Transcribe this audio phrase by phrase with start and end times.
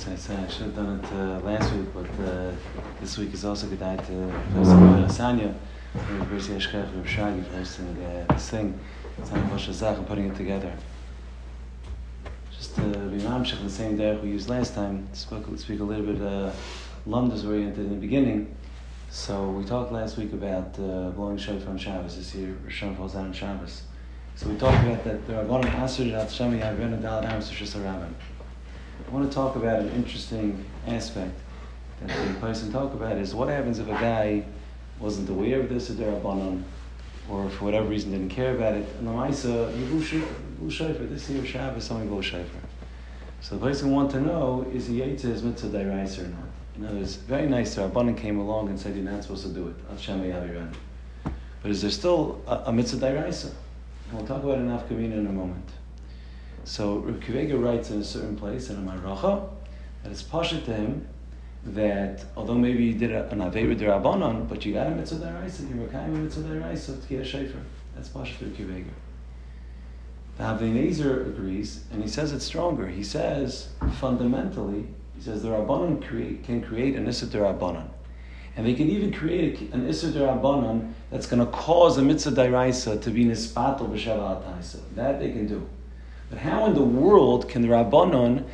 [0.00, 0.30] Shabbos.
[0.30, 2.52] I I should have done it uh, last week, but uh,
[3.00, 4.74] this week is also good night to Professor
[5.06, 5.54] Asanya,
[6.12, 7.06] University of Shkech, Reb
[8.28, 8.78] uh, thing.
[9.18, 9.30] It's
[9.98, 10.72] on putting it together.
[12.56, 16.06] Just to be mamshach the same day we used last time, spoke, speak a little
[16.06, 16.50] bit uh,
[17.06, 18.54] London's oriented in the beginning.
[19.10, 22.16] So we talked last week about uh, blowing shofar on Shabbos.
[22.16, 23.82] This year, Hashanah falls out on Shabbos.
[24.36, 25.74] So we talked about that the Rabbanim
[26.28, 28.14] Shemi Dal Amos Shus Rabbin.
[29.06, 31.38] I want to talk about an interesting aspect
[32.00, 34.44] that the person talk about is what happens if a guy
[34.98, 36.62] wasn't aware of this Rabbanon
[37.28, 38.86] or for whatever reason didn't care about it.
[38.98, 39.86] And the Maisa, you
[41.08, 42.60] this year Shabbos, blew shofar.
[43.40, 46.48] So the person want to know is he Yaitz his mitzvah deraisa or not.
[46.76, 47.74] In other words, very nice.
[47.74, 49.74] The Rabbanon came along and said you're not supposed to do it.
[49.90, 50.72] Al Shemi
[51.62, 53.52] But is there still a, a mitzvah deraisa?
[54.08, 55.68] And we'll talk about an afkamina in a moment.
[56.64, 59.48] So Rav writes in a certain place in a Maracha
[60.02, 61.06] that it's pasha to him
[61.64, 65.68] that although maybe you did a, an Aveira Derabanan, but you got a mitzvah deraisa,
[65.68, 67.60] you were kind of mitzvah deraisa to get shayfer.
[67.94, 68.84] That's pasha to Rav.
[70.38, 72.86] The Havnei agrees, and he says it's stronger.
[72.86, 77.88] He says fundamentally, he says the Rabbanon create, can create an Issa Derabanan.
[78.56, 83.02] And they can even create an Issa Derabanan that's going to cause a mitzvah deraisa
[83.02, 84.40] to be nispatel b'sheva
[84.94, 85.68] That they can do.
[86.30, 88.44] But how in the world can the Rabbanon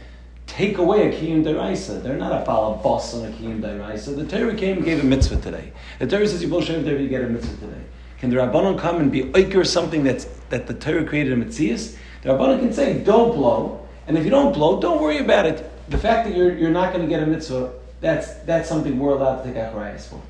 [0.47, 2.03] take away a kiyum deraisa?
[2.03, 4.17] They're not a bala boss on a kiyum deraisa.
[4.17, 5.73] The Torah came and gave a mitzvah today.
[5.99, 7.83] The Torah says you both there you get a mitzvah today.
[8.19, 11.99] Can the Rabbanon come and be oiker something that's, that the Torah created a mitzvah?
[12.23, 13.87] The Rabbanon can say, don't blow.
[14.07, 15.71] And if you don't blow, don't worry about it.
[15.91, 19.13] The fact that you're, you're not going to get a mitzvah, that's, that's something we're
[19.13, 20.23] allowed to take achrayas for.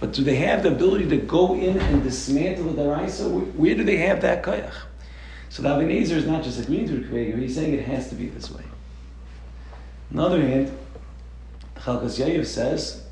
[0.00, 3.54] But do they have the ability to go in and dismantle the deraisa?
[3.54, 4.74] Where do they have that koyach?
[5.50, 8.08] So the Avnei Nezer is not just agreeing to the Kvega, he's saying it has
[8.10, 8.62] to be this way.
[10.12, 10.72] On the other hand,
[11.74, 13.02] Chalkas Yayev says,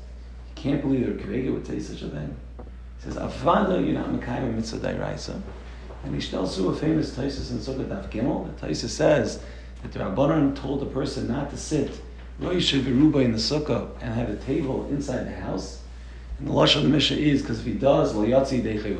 [0.47, 2.33] he can't believe that Kvega would say such a thing.
[2.57, 5.41] He says, Avada, not Mekayim Mitzvah Dairaisa.
[6.05, 8.57] And he tells you a famous Taisus in Sukkot Daf Gimel.
[8.57, 9.43] The Taisus says
[9.81, 11.99] that the Rabbanan told a person not to sit
[12.39, 15.81] Rosh Viruba in the Sukkah and have a table inside the house.
[16.37, 18.95] And the Lush of the Mishnah is because if he does, Lo Yatzi Deichei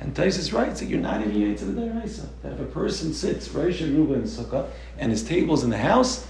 [0.00, 2.26] and Taisus writes that you're not even Yaitz of the Daraisa.
[2.42, 4.68] That if a person sits Rosh Ruba in Sukkah
[4.98, 6.26] and his table's in the house,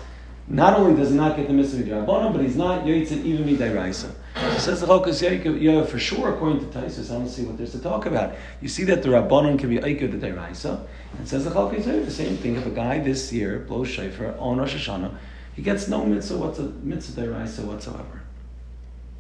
[0.48, 3.56] not only does he not get the mitzvah Rabbanon, but he's not Yaitz even mi
[3.56, 4.10] Daraisa.
[4.34, 7.70] So says the Chokas Yaakov, for sure, according to Taisus, I don't see what there's
[7.72, 8.34] to talk about.
[8.60, 10.84] You see that the Rabbanon can be Aikir the Daraisa,
[11.18, 12.56] and says the Chokas Yaakov, the same thing.
[12.56, 15.14] If a guy this year blows Shofar on Rosh Hashanah,
[15.54, 18.22] he gets no mitzvah, what's a mitzvah Daraisa whatsoever.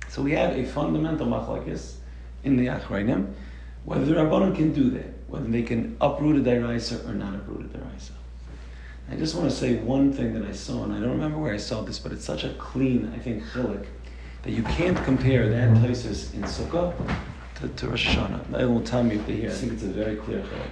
[0.08, 1.94] So we have a fundamental machlokes
[2.42, 3.32] in the Achrayim
[3.84, 7.66] whether the Rabbanon can do that, whether they can uproot a deraisa or not uproot
[7.66, 8.12] a deraisa.
[9.10, 11.52] I just want to say one thing that I saw, and I don't remember where
[11.52, 13.86] I saw this, but it's such a clean, I think, chilik,
[14.42, 16.94] that you can't compare that places in Sukkah
[17.56, 18.52] to, to Rosh Hashanah.
[18.52, 19.50] They will tell me if they hear.
[19.50, 20.70] I think it's a very clear chilik.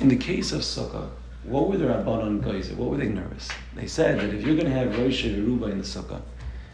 [0.00, 1.10] In the case of Sukkah,
[1.44, 2.74] what were the Rabbanon Geyser?
[2.74, 3.48] What were they nervous?
[3.74, 6.20] They said that if you're going to have Rosh Ruba in the Sukkah,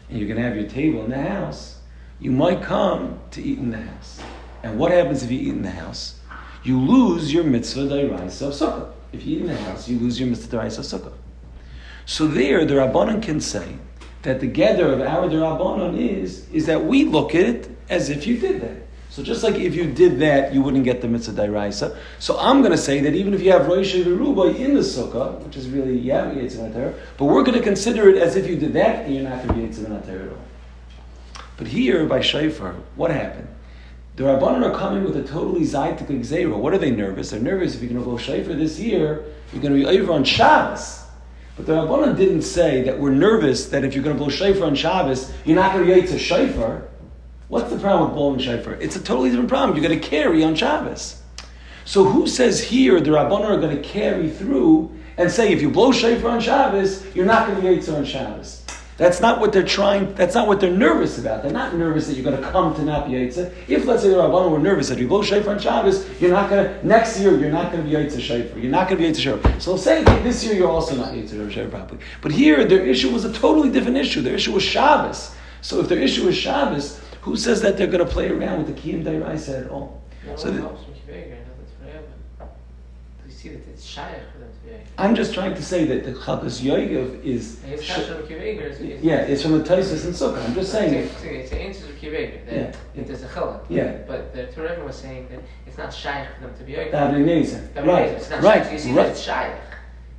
[0.09, 1.79] and you're going to have your table in the house,
[2.19, 4.21] you might come to eat in the house.
[4.65, 6.15] And what happens if you eat in the house?
[6.63, 8.91] You lose your mitzvah deraisa of sukkah.
[9.13, 11.13] If you eat in the house, you lose your mitzvah deraisa of sukkah.
[12.07, 13.75] So there, the rabbanon can say
[14.23, 18.25] that the gather of our rabbanon is is that we look at it as if
[18.25, 18.87] you did that.
[19.11, 21.95] So just like if you did that, you wouldn't get the mitzvah deraisa.
[22.17, 25.57] So I'm going to say that even if you have Viruba in the sukkah, which
[25.57, 29.05] is really yeah yitzvah but we're going to consider it as if you did that,
[29.05, 30.39] and you're not going to be yitzvah at all.
[31.55, 33.49] But here by shofar, what happened?
[34.15, 36.57] The Rabbanon are coming with a totally Zaitik Xera.
[36.57, 37.31] What are they nervous?
[37.31, 40.13] They're nervous if you're going to go Shaifer this year, you're going to be over
[40.13, 41.03] on Shabbos.
[41.57, 44.65] But the Rabbanon didn't say that we're nervous that if you're going to blow Shaifer
[44.65, 46.87] on Shabbos, you're not going to be to Shaifer.
[47.49, 48.79] What's the problem with blowing Shaifer?
[48.79, 49.77] It's a totally different problem.
[49.77, 51.21] You're going to carry on Shabbos.
[51.83, 55.69] So who says here the Rabbanon are going to carry through and say if you
[55.69, 58.64] blow Shaifer on Shabbos, you're not going to be on Shabbos?
[58.97, 61.43] That's not what they're trying, that's not what they're nervous about.
[61.43, 63.53] They're not nervous that you're going to come to Nap Yaitza.
[63.67, 66.49] If, let's say, the Rabbanon were nervous that you blow Shayfer on Shabbos, you're not
[66.49, 68.61] going to, next year, you're not going to be Yaitza Shayfer.
[68.61, 69.61] You're not going to be Yaitza Shayfer.
[69.61, 71.99] So say this year you're also not Yaitza Shayfer properly.
[72.21, 74.21] But here, their issue was a totally different issue.
[74.21, 75.35] Their issue was Shabbos.
[75.61, 78.73] So if their issue is Shabbos, who says that they're going to play around with
[78.73, 80.01] the Kiyim Dairaisa at all?
[80.25, 80.69] No, so the,
[83.45, 86.13] see that it's shaykh for them to be I'm just trying to say that the
[86.13, 87.63] Chalkas Yoigav is.
[87.65, 88.99] It's sh- from Kiveger.
[89.03, 90.43] Yeah, it's from the Taisus and Sukkah.
[90.45, 91.11] I'm just saying it.
[91.23, 92.39] It's an answer of Kiveger.
[92.51, 92.75] Yeah.
[92.95, 93.65] There's a chiluk.
[93.69, 93.97] Yeah.
[94.07, 96.91] But the Torah was saying that it's not shaykh for them to be yoigav.
[97.85, 98.09] Right.
[98.09, 98.65] It's not right.
[98.65, 99.03] So you see right.
[99.03, 99.55] that it's shaykh.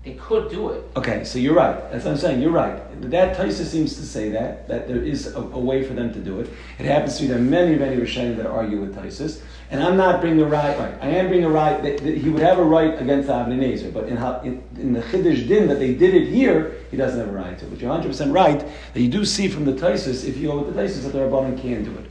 [0.05, 0.85] they could do it.
[0.97, 1.91] Okay, so you're right.
[1.91, 2.41] That's what I'm saying.
[2.41, 2.79] You're right.
[3.11, 6.21] That Taisa seems to say that that there is a, a, way for them to
[6.21, 6.49] do it.
[6.79, 9.41] It happens to be there are many, many Rishonim that argue with Taisus,
[9.71, 10.79] and I'm not bringing a right.
[10.79, 13.59] Right, I am bringing a right that, that he would have a right against Avnei
[13.59, 17.29] Nezer, but in, in, the Chiddush Din that they did it here, he doesn't have
[17.29, 17.67] a right to.
[17.67, 17.71] it.
[17.71, 18.61] But you're 100 percent right
[18.95, 21.19] that you do see from the Taisus, if you go with the Taisus, that the
[21.19, 22.11] Rabbanim can do it.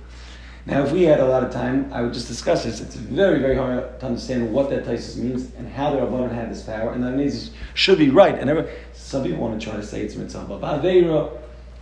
[0.68, 2.82] Now, if we had a lot of time, I would just discuss this.
[2.82, 6.50] It's very, very hard to understand what that Taisus means and how the Rabbanon had
[6.50, 6.92] this power.
[6.92, 8.34] And that means should be right.
[8.34, 10.82] And every, some people want to try to say it's mitzvah baba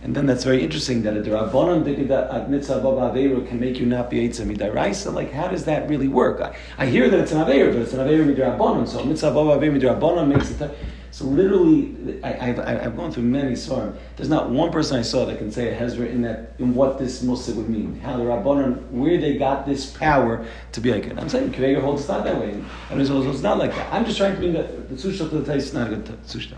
[0.04, 4.10] and then that's very interesting that the Rabbanon at mitzvah baba can make you not
[4.10, 5.14] be eitzah.
[5.14, 6.42] Like, how does that really work?
[6.42, 8.86] I, I hear that it's an aveira, but it's an aveira midrabanon.
[8.86, 10.70] So mitzvah baba aveira midrabanon makes it.
[11.10, 13.96] So literally, I, have I've gone through many svarim.
[14.16, 16.98] There's not one person I saw that can say a hezra in that in what
[16.98, 17.98] this musa would mean.
[18.00, 21.18] How the rabbanon, where they got this power to be like it.
[21.18, 22.50] I'm saying Kvega holds not that way,
[22.90, 23.90] and it's, it's not like that.
[23.90, 26.04] I'm just trying to mean that the sushta to the taste is not a good
[26.26, 26.56] sushta.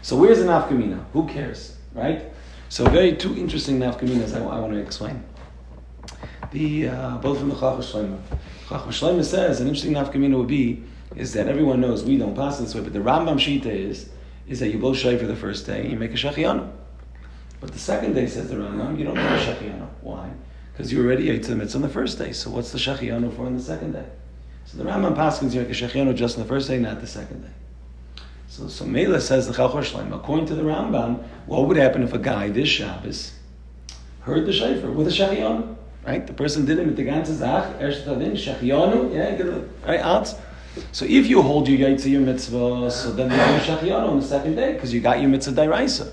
[0.00, 1.04] So where's the nafkamina?
[1.12, 2.32] Who cares, right?
[2.72, 5.22] So very two interesting nafkaminas I, I want to explain.
[6.52, 8.18] The uh, both from the Chochmas Shlomo.
[8.66, 10.82] Chochmas Shlomo says an interesting nafkamina would be
[11.14, 14.08] is that everyone knows we don't pass this way, but the Rambam Shita is
[14.48, 16.72] is that you blow shay for the first day and you make a shachianu.
[17.60, 19.86] But the second day says the Rambam, you don't make a shachianu.
[20.00, 20.30] Why?
[20.72, 22.32] Because you already ate the mitzvah on the first day.
[22.32, 24.06] So what's the shachianu for on the second day?
[24.64, 27.06] So the Rambam paskins you make a shachianu just on the first day, not the
[27.06, 27.50] second day.
[28.52, 32.12] So, so Mela says the Chalchor Shleim, according to the Rambam, what would happen if
[32.12, 33.32] a guy this Shabbos
[34.20, 35.74] heard the shayfer with a shachianu?
[36.06, 36.26] Right?
[36.26, 38.36] The person did it with the ganze Zach, Ersh Tadin,
[39.14, 40.34] yeah, right, out.
[40.92, 44.26] So if you hold your yaitza your mitzvah, so then you have shachianu on the
[44.26, 46.12] second day because you got your mitzvah dairaisa.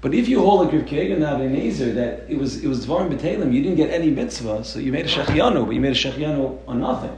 [0.00, 3.52] But if you hold like Rav Kagan Nezer that it was it was dvarim b'telim,
[3.52, 6.58] you didn't get any mitzvah, so you made a shachianu, but you made a shachianu
[6.66, 7.14] on nothing.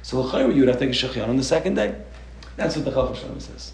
[0.00, 1.94] So l'chayr you would have to take a shachianu on the second day.
[2.58, 3.72] That's what the Chacham Shalom says.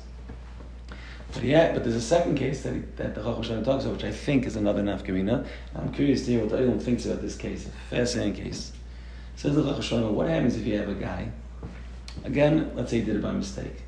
[1.33, 3.97] But yeah, but there's a second case that, he, that the Chacham Shalom talks about,
[3.97, 5.47] which I think is another nafkamina.
[5.75, 7.67] I'm curious to hear what the thinks about this case.
[7.67, 8.73] A fascinating case.
[9.37, 11.33] Says the Chacham Shalom, what happens if you have a guy
[12.23, 13.83] Again, let's say he did it by mistake.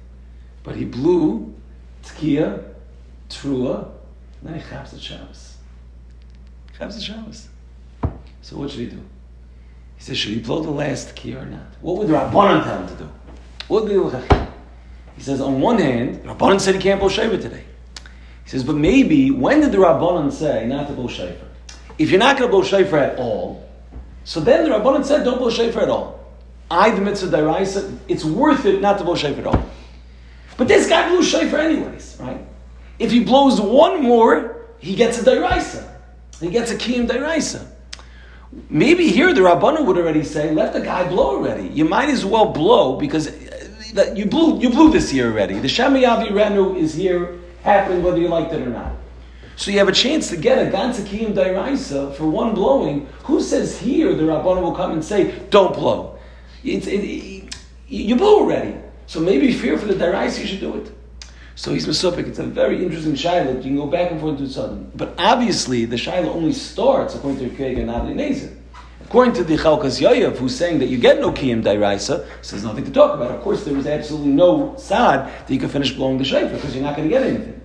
[0.64, 1.54] But he blew
[2.02, 2.64] Tkiya,
[3.28, 3.90] Trua,
[4.40, 5.56] and then he chaps the Shabbos.
[6.76, 7.48] Chaps the Shabbos.
[8.42, 9.02] So what should he do?
[9.96, 11.66] He says, should he blow the last Tkiya or not?
[11.80, 13.10] What would the Rabbanan tell him to do?
[13.68, 14.48] What would be the
[15.16, 17.64] He says, on one hand, the Rabbanan said he can't blow Shavuot today.
[18.44, 21.48] He says, but maybe, when did the Rabbanan say not to blow Shofar?
[21.98, 23.68] If you're not going to blow Shofar at all,
[24.24, 26.16] so then the Rabbanan said don't blow Shofar at all.
[26.70, 29.70] I, the mitzvah deraisa, it's worth it not to blow shofar at all.
[30.56, 32.40] But this guy blew shofar anyways, right?
[32.98, 35.88] If he blows one more, he gets a deraisa.
[36.40, 37.66] He gets a kiyum deraisa.
[38.70, 41.68] Maybe here the Rabbanu would already say, let the guy blow already.
[41.68, 43.28] You might as well blow because
[43.98, 45.58] uh, you blew, you blew this year already.
[45.58, 48.92] The Shemayavi Renu is here, happening whether you liked it or not.
[49.56, 53.08] So you have a chance to get a Ganza Kiyum Dairaisa for one blowing.
[53.24, 56.18] Who says here the Rabbanu will come and say, don't blow?
[56.62, 57.54] It, it,
[57.88, 58.76] you blew already.
[59.06, 60.92] So maybe fear for the darais, you should do it.
[61.54, 62.26] So he's Mesopik.
[62.26, 63.56] It's a very interesting shiloh.
[63.56, 64.90] You can go back and forth to sudden.
[64.94, 67.90] But obviously, the shiloh only starts according to Keg and.
[69.06, 72.84] According to the Chalkas Yayav, who's saying that you get no Kiyim Dairaisa, there's nothing
[72.86, 73.30] to talk about.
[73.30, 76.74] Of course, there is absolutely no sad that you can finish blowing the shofar because
[76.74, 77.60] you're not going to get anything.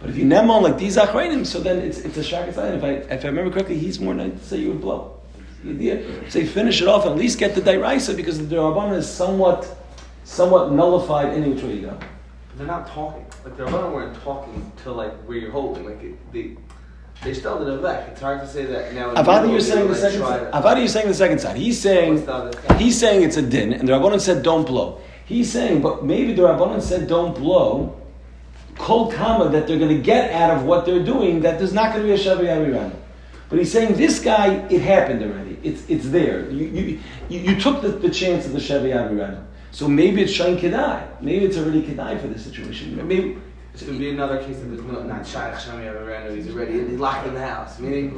[0.00, 2.88] But if you nemon like these Achrayim, so then it's, it's a Shakas If I,
[3.14, 5.18] if I remember correctly, he's more than to say you would blow
[5.64, 6.30] The idea.
[6.30, 9.66] Say finish it off, at least get the dairaisa because the Rabbanan is somewhat,
[10.24, 11.98] somewhat nullified any which way you go.
[12.58, 13.24] They're not talking.
[13.46, 15.86] Like the Rabbanan weren't talking to like where you're holding.
[15.86, 16.58] Like they,
[17.24, 18.08] they still did a vec.
[18.08, 19.14] It's hard to say that now.
[19.14, 20.78] Avadi, you're saying the second side.
[20.78, 21.56] You're saying the second side.
[21.56, 22.26] He's saying
[22.78, 25.00] he's saying it's a din, and the Rabbanan said don't blow.
[25.24, 27.98] He's saying, but maybe the Rabbanan said don't blow.
[28.78, 31.92] Kol kama that they're going to get out of what they're doing that there's not
[31.92, 32.92] going to be a shavi aviran.
[33.52, 35.58] But he's saying this guy, it happened already.
[35.62, 36.50] It's, it's there.
[36.50, 39.44] You, you, you, you took the, the chance of the Chevy Avirana.
[39.72, 41.20] So maybe it's Shain Kedai.
[41.20, 42.96] Maybe it's already Kedai for this situation.
[43.06, 43.36] Maybe
[43.74, 46.34] it to be another case of it's not, not Shai Shami Avirana.
[46.34, 47.78] He's already he's locked in the house.
[47.78, 48.16] Meaning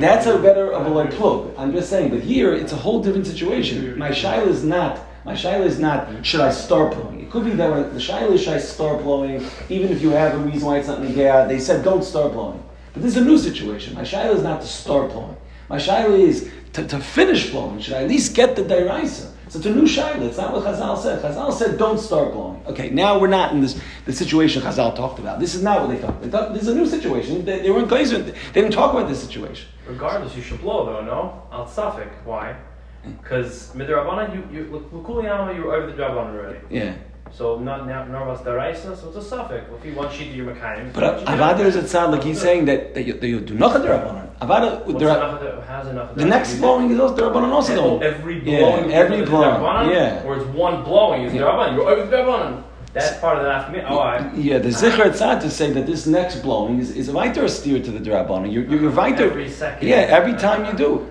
[0.00, 1.54] that's a better of a like plug.
[1.58, 2.10] I'm just saying.
[2.10, 3.98] But here it's a whole different situation.
[3.98, 5.00] My shaila is not.
[5.24, 6.24] My shaila is not.
[6.24, 7.20] Should I start blowing?
[7.20, 10.34] It could be that the shaila is should I start blowing, even if you have
[10.34, 11.46] a reason why it's not negaya.
[11.46, 12.62] They said don't start blowing.
[12.94, 13.94] But this is a new situation.
[13.94, 15.36] My shaila is not to start blowing.
[15.68, 17.78] My shaila is to, to finish blowing.
[17.80, 19.31] Should I at least get the dairaisa?
[19.52, 20.22] So it's a new shaila.
[20.22, 21.22] It's not what Chazal said.
[21.22, 22.62] Chazal said, don't start blowing.
[22.68, 25.40] Okay, now we're not in this the situation Chazal talked about.
[25.40, 26.22] This is not what they thought.
[26.22, 27.44] They this is a new situation.
[27.44, 28.24] They, they weren't glazing.
[28.24, 29.68] They didn't talk about this situation.
[29.86, 31.42] Regardless, you should blow though, no?
[31.52, 32.08] Al Safik.
[32.24, 32.56] Why?
[33.04, 36.58] Because Midrabana, you you Lukuliyama, you were over the job already.
[36.70, 36.94] Yeah.
[37.30, 39.64] So not Normas Daraisa, so it's a suffix.
[39.78, 40.92] If you want sheet of your Makayim.
[40.92, 44.28] But Avada is a like he's saying that, that you, that you do not derabanan.
[44.40, 48.02] Avada, What's dera- the, how's enough the next blowing is also derabanan also going.
[48.02, 48.92] every Yeah, blowing.
[48.92, 50.24] every is blowing, yeah.
[50.24, 51.42] Or it's one blowing is Yeah.
[51.42, 51.76] Darabanan.
[51.76, 52.64] You're over.
[52.92, 53.86] That's part of the aftermath.
[53.88, 54.34] Oh, I.
[54.34, 57.82] Yeah, the Zichar Tzad to say that this next blowing is, is a weiter steer
[57.82, 58.52] to the Derabanan.
[58.52, 59.30] You're, you're, you're weiter.
[59.30, 59.88] Every second.
[59.88, 61.08] Yeah, every time you do.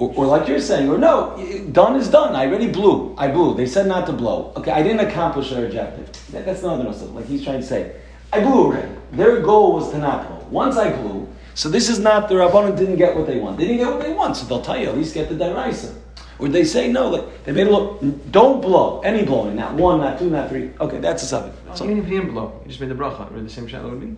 [0.00, 1.36] Or, or like you're saying, or no,
[1.72, 2.34] done is done.
[2.34, 3.14] I already blew.
[3.18, 3.54] I blew.
[3.54, 4.50] They said not to blow.
[4.56, 6.10] Okay, I didn't accomplish their objective.
[6.32, 7.96] That, that's not the Like he's trying to say,
[8.32, 8.90] I blew already.
[9.12, 10.38] Their goal was to not blow.
[10.50, 13.58] Once I blew, so this is not the Rabbanon didn't get what they want.
[13.58, 15.94] They didn't get what they want, so they'll tell you at least get the Deraisa.
[16.38, 18.00] Or they say no, like they made a look.
[18.30, 20.70] Don't blow any blowing, not one, not two, not three.
[20.80, 21.76] Okay, that's a subject.
[21.76, 23.30] So, Even if he didn't blow, he just made the bracha.
[23.30, 24.16] Read the same shot would be.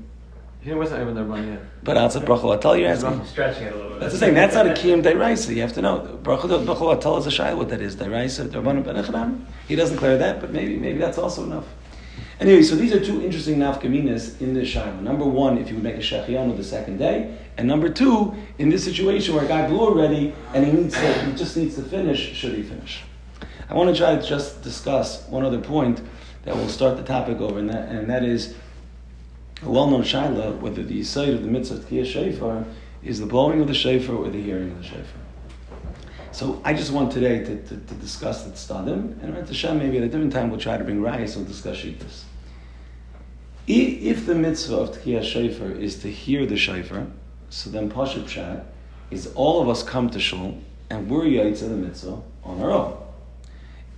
[0.62, 1.62] He wasn't even there running yet.
[1.82, 3.08] but outside bracha, I tell you, asking.
[3.08, 4.00] I'm stretching it a little bit.
[4.00, 4.34] That's the thing.
[4.34, 5.52] That's not a kiyum deraisa.
[5.54, 6.20] You have to know.
[6.22, 7.96] Bracha bracha tell us a shay what that is.
[7.96, 9.44] Deraisa derbanim benechanam.
[9.66, 11.64] He doesn't clear that, but maybe maybe that's also enough.
[12.38, 15.00] Anyway, so these are two interesting nafkaminas in this shayla.
[15.00, 18.68] Number one, if you would make a shechianu the second day, and number two, in
[18.68, 21.82] this situation where a guy blew already and he needs to, he just needs to
[21.82, 23.02] finish, should he finish?
[23.68, 26.02] I want to try to just discuss one other point
[26.44, 28.54] that will start the topic over, and that, and that is
[29.64, 32.64] a well-known shaila whether the side of the mitzvah of Tkiyah Shofar
[33.02, 35.20] is the blowing of the shofar or the hearing of the shofar.
[36.32, 40.04] So I just want today to, to, to discuss the tzadim, and at maybe at
[40.04, 42.22] a different time we'll try to bring rayas and discuss shittas.
[43.66, 47.06] If the mitzvah of Tkiyah Shofar is to hear the shofar,
[47.50, 48.64] so then Pashup Pshat
[49.10, 50.58] is all of us come to shul
[50.90, 52.96] and we're yaitz the mitzvah on our own.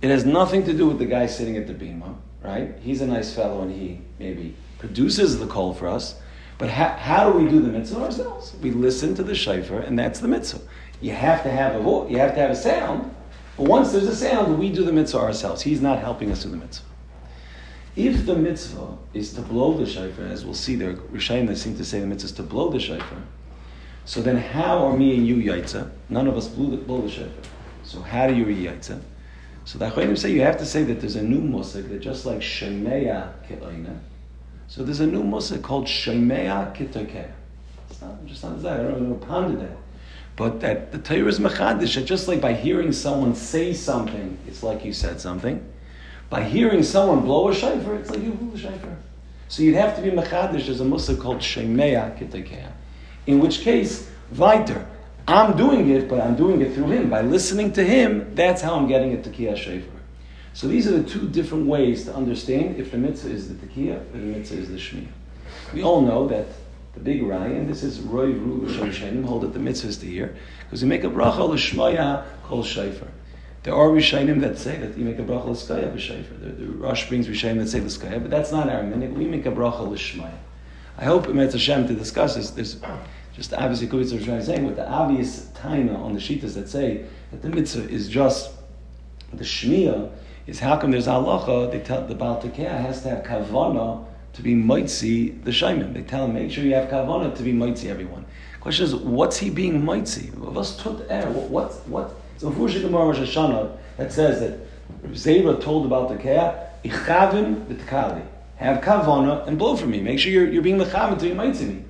[0.01, 2.75] It has nothing to do with the guy sitting at the bima, right?
[2.81, 6.15] He's a nice fellow and he maybe produces the call for us.
[6.57, 8.55] But how, how do we do the mitzvah ourselves?
[8.61, 10.61] We listen to the shofar, and that's the mitzvah.
[11.01, 13.13] You have to have a vo- you have to have a sound.
[13.57, 15.61] But once there's a sound, we do the mitzvah ourselves.
[15.61, 16.85] He's not helping us do the mitzvah.
[17.95, 21.77] If the mitzvah is to blow the shofar, as we'll see there, Rishayim they seem
[21.77, 23.21] to say the mitzvah is to blow the shofar.
[24.05, 25.89] So then, how are me and you yaitza?
[26.09, 27.43] None of us blew the, blow the shofar.
[27.83, 29.01] So how do you yaitza?
[29.65, 32.25] So the Achronim say you have to say that there's a new musik that just
[32.25, 33.97] like Shemeya Ke'oina,
[34.67, 37.31] so there's a new musik called Shemeya Kitokeh.
[37.89, 38.79] It's not just not that.
[38.79, 39.77] I don't know pondered that.
[40.35, 44.83] But that the Torah is machadish, just like by hearing someone say something, it's like
[44.83, 45.63] you said something.
[46.29, 48.97] By hearing someone blow a shofar, it's like you blew a shofar.
[49.47, 50.65] So you'd have to be machadish.
[50.65, 52.71] There's a musik called Shemeya Kitokeh.
[53.27, 54.85] In which case, Viter,
[55.27, 57.09] I'm doing it, but I'm doing it through him.
[57.09, 59.94] By listening to him, that's how I'm getting it to Kiyah Shofar.
[60.55, 64.15] So these are the two different ways to understand if the mitzvah is the Tekiyah
[64.15, 65.11] or the mitzvah is the Shmiyah.
[65.73, 66.47] We all know that
[66.93, 70.05] the big Rai, and this is Roy Ru Shenim, hold that the mitzvah is to
[70.05, 73.09] hear, because we make a bracha l'shmaya kol shofar.
[73.63, 76.39] There are Rishonim that say that you make a bracha l'skaya b'shofar.
[76.39, 78.81] The, the Rosh brings Rishonim that say l'skaya, but that's not our.
[78.81, 80.37] We make a bracha l'shmaya.
[80.97, 82.51] I hope Emet Hashem to discuss this.
[82.51, 82.79] There's
[83.33, 87.41] just obviously Kuvitz is saying with the obvious taina on the shitas that say that
[87.41, 88.53] the mitzvah is just
[89.33, 90.09] the shmiyah
[90.47, 91.71] is how come there's halacha?
[91.71, 95.93] They tell the Baal has to have kavana to be mitzi the shaymin.
[95.93, 98.25] They tell him make sure you have kavana to be mitzi everyone.
[98.59, 100.27] Question is, what's he being mitzi?
[100.31, 101.29] What's tut er?
[101.31, 102.15] What what?
[102.37, 104.59] So Fushik Gemara Rosh Hashanah that says that
[105.13, 108.23] Zera told about the Tekeh, ichavim b'tkali.
[108.57, 110.01] Have kavana and blow for me.
[110.01, 111.83] Make sure you're, you're being lechavim to be mitzi me.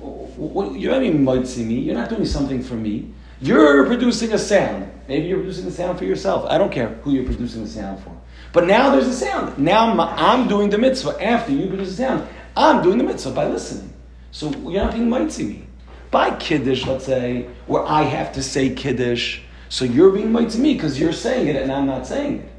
[0.00, 1.74] You're not being mitzi me.
[1.80, 3.12] You're not doing something for me.
[3.42, 4.88] You're producing a sound.
[5.08, 6.46] Maybe you're producing a sound for yourself.
[6.48, 8.16] I don't care who you're producing the sound for.
[8.52, 9.58] But now there's a sound.
[9.58, 12.28] Now I'm, doing the mitzvah after you produce a sound.
[12.56, 13.92] I'm doing the mitzvah by listening.
[14.30, 15.66] So you're not being mitzi me.
[16.12, 20.74] By kiddush, let's say, where I have to say kiddush, so you're being mitzi me
[20.74, 22.52] because you're saying it and I'm not saying it.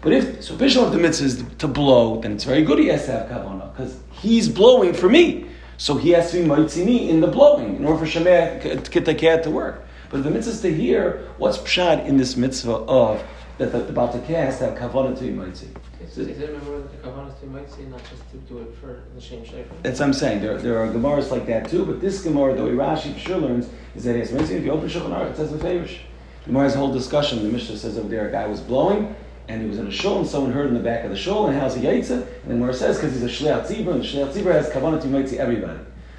[0.00, 2.88] But if so, Bishop of the mitzvah is to blow, then it's very good he
[2.88, 5.46] has to have kavanah because he's blowing for me.
[5.76, 9.44] So he has to be mitzi me in the blowing in order for shemeh kitakeh
[9.44, 9.84] to work.
[10.10, 13.22] But the mitzvah is to hear what's pshad in this mitzvah of
[13.58, 15.68] that the, the Baal Tekeh has to have kavanah to be mitzi.
[16.00, 19.44] Is it remember the Kavanas to say not just to do it for the same
[19.44, 19.66] shape?
[19.82, 20.40] That's what I'm saying.
[20.40, 23.68] There, there are Gemaras like that too, but this Gemara, the way Rashi sure learns,
[23.94, 25.98] is that yes, if you open Shulchan Aruch, it says the favorish.
[26.44, 27.42] The Gemara has a whole discussion.
[27.42, 29.14] The Mishnah says over there a guy was blowing,
[29.48, 31.46] and he was in a shul, and someone heard in the back of the shul,
[31.46, 32.22] and how's he yaitza?
[32.42, 35.00] And the Gemara says because he's a shliach tzibur, and the shliach tzibur has kavanah
[35.02, 35.78] to mitzi everybody.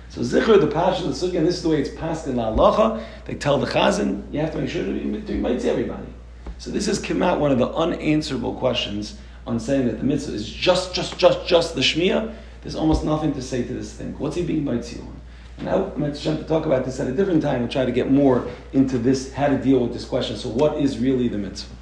[0.10, 3.04] So Zikr, the Pasha, the and this is the way it's passed in La Halacha.
[3.26, 6.08] They tell the Chazan, you have to make sure to to everybody.
[6.58, 10.34] So this has come out one of the unanswerable questions on saying that the mitzvah
[10.34, 12.36] is just, just, just, just the Shmiya.
[12.62, 14.18] There's almost nothing to say to this thing.
[14.18, 15.22] What's he being mitzi on?
[15.60, 17.62] And I want to talk about this at a different time.
[17.62, 20.38] We'll try to get more into this, how to deal with this question.
[20.38, 21.76] So what is really the mitzvah?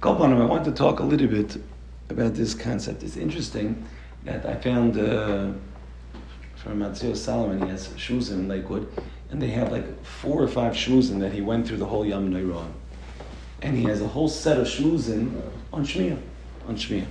[0.00, 1.56] Kolpanim, I want to talk a little bit
[2.08, 3.02] about this concept.
[3.02, 3.84] It's interesting
[4.24, 5.52] that I found uh,
[6.62, 8.86] from Matisyahu Salomon, he has shoes in Lakewood,
[9.30, 12.30] and they have like four or five in that he went through the whole Yom
[12.30, 12.70] Neirah.
[13.62, 14.66] And he has a whole set of
[15.08, 16.20] in on Shmiyah,
[16.66, 17.06] on Shmiyah.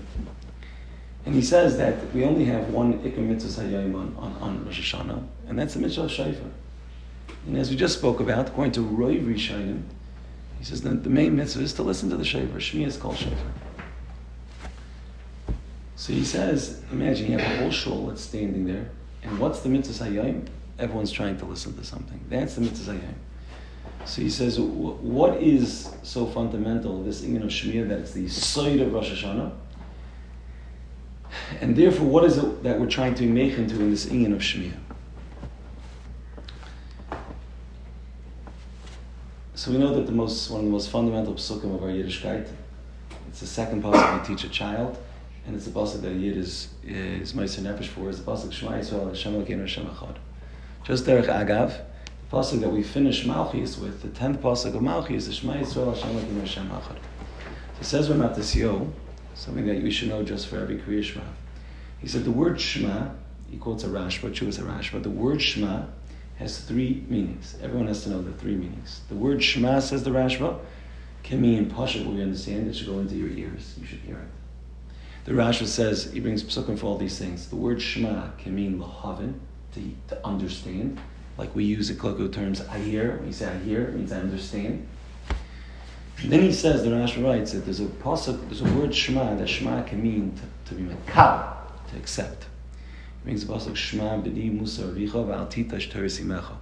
[1.25, 4.93] And he says that we only have one Ikar Mitzvah Hayayim on, on, on Rosh
[4.93, 6.49] Hashanah, and that's the Mitzvah Shaifa.
[7.47, 9.83] And as we just spoke about, according to Roy Rishonim,
[10.59, 12.55] he says that the main mitzvah is to listen to the Shaifa.
[12.55, 13.51] Shmiyah is called Shaifa.
[15.95, 18.89] So he says, imagine you have a whole shul that's standing there,
[19.23, 20.47] and what's the mitzvah Hayayim?
[20.77, 22.19] Everyone's trying to listen to something.
[22.29, 24.05] That's the mitzvah Hayayim.
[24.05, 28.79] So he says, what is so fundamental, this Inyan of Shmiyah, that it's the side
[28.79, 29.51] of Rosh Hashanah?
[31.61, 34.39] And therefore, what is it that we're trying to make into in this Inyan of
[34.39, 34.79] Shmiyah?
[39.53, 42.47] So we know that the most one of the most fundamental psukim of our Yiddishkeit,
[43.27, 44.97] it's the second we teach a child,
[45.45, 48.51] and it's the pasuk that a Yid is is Meiser Nefesh for, is the pasuk
[48.51, 50.17] Shema Yisrael Hashem Elokeinu Hashem Echad.
[50.83, 55.27] Just derech agav, the pasuk that we finish Malchus with, the tenth pasuk of Malchus
[55.27, 56.97] is Shema Yisrael Hashem Elokeinu Hashem Echad.
[57.75, 58.91] So it says by Matisyahu,
[59.35, 61.25] something that we should know just for every Kriya Shema.
[61.99, 63.09] He said the word Shema,
[63.49, 65.85] he quotes a Rashba, Chu is a Rashba, the word Shema
[66.37, 67.57] has three meanings.
[67.61, 69.01] Everyone has to know the three meanings.
[69.09, 70.59] The word Shema, says the Rashba,
[71.23, 73.75] can mean Pasha, we understand it should go into your ears.
[73.79, 74.38] You should hear it.
[75.25, 77.49] The Rashba says, he brings psukim for all these things.
[77.49, 79.35] The word Shema can mean lahavin,
[79.73, 80.99] to, to understand.
[81.37, 83.17] Like we use in colloquial terms, I hear.
[83.17, 84.87] When you say I hear, it means I understand.
[86.21, 89.35] And then he says, the Rashba writes that there's a pasuk, there's a word Shema,
[89.35, 91.55] that Shema can mean to, to be mekal,
[91.91, 92.43] to accept.
[92.43, 96.55] It brings the pasuk Shema b'ni Musa avicha v'al titash teresimecha.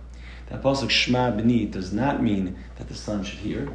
[0.47, 3.69] That pasuk Shema b'ni does not mean that the son should hear,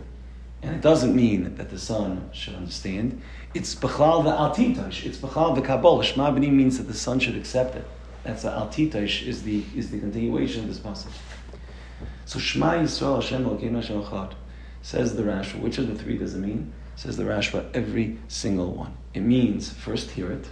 [0.62, 3.20] and it doesn't mean that the son should understand.
[3.54, 5.04] It's b'chlal v'al titash.
[5.04, 6.02] It's b'chlal v'kabol.
[6.02, 7.84] Shema b'ni means that the son should accept it.
[8.24, 11.12] That's the al titash is the is the continuation of this pasuk.
[12.24, 14.34] So Shema Yisrael Hashem Elokeinu Hashem Echad.
[14.82, 15.60] Says the Rashba.
[15.60, 16.72] Which of the three does it mean?
[16.96, 17.68] Says the Rashba.
[17.74, 18.94] Every single one.
[19.14, 20.48] It means first hear it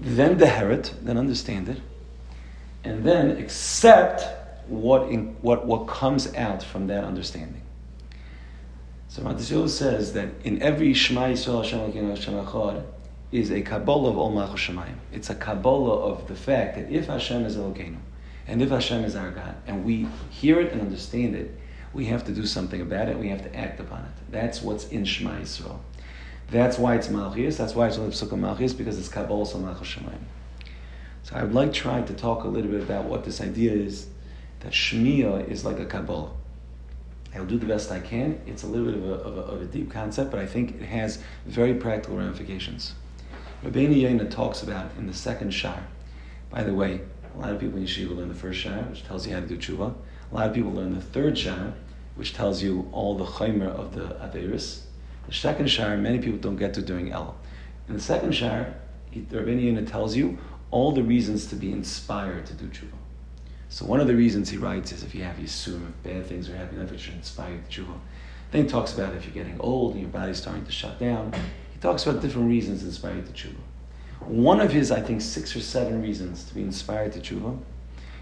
[0.00, 1.80] then deher it, then understand it,
[2.84, 4.24] and then accept
[4.68, 7.62] what, in, what, what comes out from that understanding.
[9.10, 12.84] So Matisyahu says that in every Shema Yisrael Hashem Elokeinu Hashem Echad
[13.32, 14.94] is a Kabbalah of Ol Shemayim.
[15.12, 17.98] It's a Kabbalah of the fact that if Hashem is Elokeinu,
[18.46, 21.58] and if Hashem is our God, and we hear it and understand it,
[21.92, 24.12] we have to do something about it, we have to act upon it.
[24.30, 25.80] That's what's in Shema Yisrael.
[26.52, 27.56] That's why it's Malchus.
[27.56, 29.96] That's why it's only Malchus, because it's Kabbalah so Malchus.
[31.24, 34.06] So I would like try to talk a little bit about what this idea is,
[34.60, 36.30] that Shmiya is like a Kabbalah.
[37.34, 38.40] I'll do the best I can.
[38.46, 40.80] It's a little bit of a, of a, of a deep concept, but I think
[40.80, 42.94] it has very practical ramifications.
[43.64, 45.86] Rabbeinu Yonah talks about in the second Shar.
[46.50, 47.00] By the way,
[47.34, 49.46] a lot of people in Yeshiva learn the first Shar, which tells you how to
[49.46, 49.94] do tshuva.
[50.30, 51.74] A lot of people learn the third Shar,
[52.16, 54.82] which tells you all the chaymer of the Averis.
[55.26, 57.36] The second Shar, many people don't get to during El.
[57.88, 58.74] In the second Shar,
[59.14, 60.38] Rabbeinu Yonah tells you
[60.70, 62.96] all the reasons to be inspired to do tshuva.
[63.70, 66.50] So one of the reasons he writes is if you have Yisur, if bad things
[66.50, 67.98] are happening, that should inspire to tshuva.
[68.50, 71.32] Then he talks about if you're getting old and your body's starting to shut down.
[71.72, 74.26] He talks about different reasons to inspire you to tshuva.
[74.26, 77.56] One of his, I think, six or seven reasons to be inspired to tshuva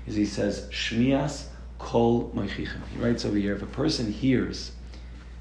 [0.07, 1.47] is he says, Shmias
[1.79, 2.87] kol moichichem.
[2.93, 4.73] He writes over here, if a person hears,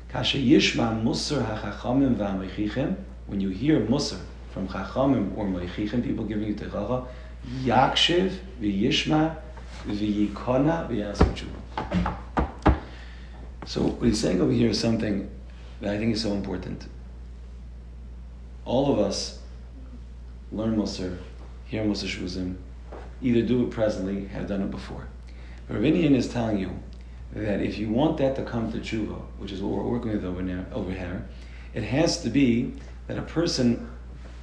[0.08, 4.22] Kasha yishma musar hachachamim v'amoichichem, when you hear musar
[4.54, 7.06] from chachamim or moichichem, people giving you techacha,
[7.66, 9.36] yakshiv v'yishma
[9.88, 12.18] v'yikona v'yasim tshuva.
[13.66, 15.30] So what he's saying over here is something
[15.82, 16.88] that I think is so important.
[18.66, 19.40] All of us
[20.52, 21.18] learn Musar,
[21.66, 22.56] hear Musar Shuzim,
[23.22, 25.08] either do it presently, have done it before.
[25.70, 26.80] Rabbeinu Yonah is telling you
[27.34, 30.24] that if you want that to come to tshuva, which is what we're working with
[30.24, 31.28] over, now, over here,
[31.74, 32.74] it has to be
[33.08, 33.90] that a person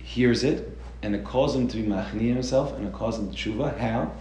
[0.02, 3.36] hears it and it causes him to be machni himself and it causes him to
[3.36, 3.78] tshuva.
[3.78, 4.12] How?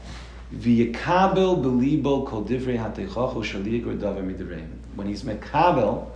[0.54, 4.68] V'yakabel belibo kol divrei midreim.
[4.96, 6.10] When he's mekabel,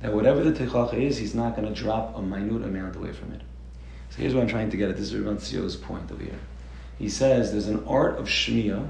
[0.00, 3.32] that whatever the techacha is, he's not going to drop a minute amount away from
[3.32, 3.42] it.
[4.10, 4.96] So here's what I'm trying to get at.
[4.96, 6.38] This is Rabban Tzio's point over here.
[6.98, 8.88] He says there's an art of shmiya,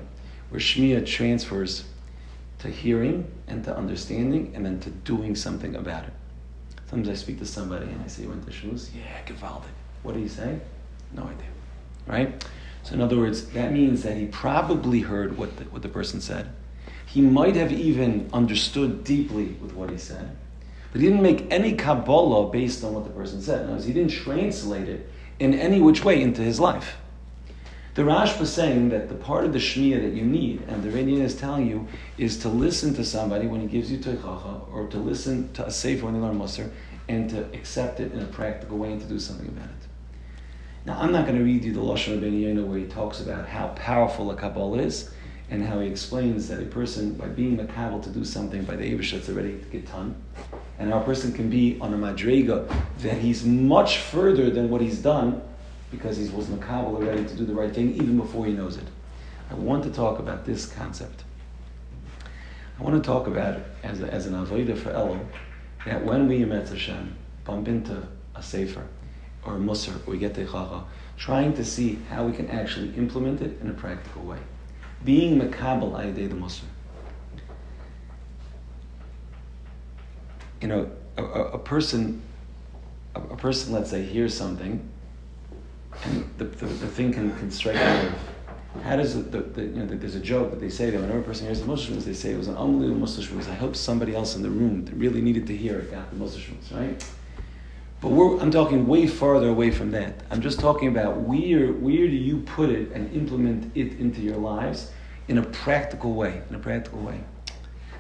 [0.50, 1.84] where shmiya transfers
[2.60, 6.12] to hearing and to understanding and then to doing something about it.
[6.88, 8.90] Sometimes I speak to somebody and I say, you went to Shmuz?
[8.94, 9.64] Yeah, gewaldig.
[10.02, 10.60] What do you say?
[11.12, 11.46] No idea.
[12.06, 12.44] Right?
[12.82, 16.20] So in other words, that means that he probably heard what the, what the person
[16.20, 16.50] said.
[17.06, 20.36] He might have even understood deeply with what he said.
[20.90, 23.60] But he didn't make any Kabbalah based on what the person said.
[23.60, 26.96] In other words, he didn't translate it in any which way into his life.
[27.94, 30.88] The Rash was saying that the part of the Shmiya that you need, and the
[30.88, 34.86] Radian is telling you, is to listen to somebody when he gives you Teichacha, or
[34.86, 36.70] to listen to a Sefer when they learn Musar,
[37.08, 39.81] and to accept it in a practical way and to do something about it.
[40.84, 43.48] Now, I'm not going to read you the Lashon Rabbeinu Yonah where he talks about
[43.48, 45.12] how powerful a Kabbalah is,
[45.48, 48.74] and how he explains that a person, by being a Kabbalah to do something by
[48.74, 50.16] the Abish that's already get done,
[50.80, 52.68] and how a person can be on a Madrega
[52.98, 55.40] that he's much further than what he's done
[55.92, 58.76] because he was a Makabal already to do the right thing even before he knows
[58.76, 58.86] it.
[59.50, 61.22] I want to talk about this concept.
[62.80, 65.20] I want to talk about as, a, as an avodah for Elo,
[65.86, 67.14] that when we in Hashem
[67.44, 68.84] bump into a Sefer
[69.44, 70.84] or Musar, we get the Chacha,
[71.16, 74.38] trying to see how we can actually implement it in a practical way.
[75.04, 76.64] Being Makabal Ayadeh the Musar.
[80.60, 82.22] You know, a, a, a person,
[83.16, 84.88] a, a person, let's say, hears something
[86.04, 88.14] and the, the, the thing can, can strike a nerve.
[88.82, 91.18] How does it, the, the, you know, there's a joke that they say that whenever
[91.18, 93.46] a person hears the Muslims, they say it was an unbelievable Muslims.
[93.48, 96.16] I hope somebody else in the room that really needed to hear it got the
[96.16, 97.04] Muslims, right?
[98.02, 98.08] But
[98.40, 100.14] I'm talking way farther away from that.
[100.28, 104.38] I'm just talking about where, where do you put it and implement it into your
[104.38, 104.90] lives
[105.28, 107.20] in a practical way, in a practical way.